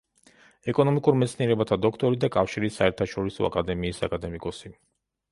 [0.71, 4.73] ეკონომიკურ მეცნიერებათა დოქტორი და კავშირის საერთაშორისო აკადემიის აკადემიკოსი.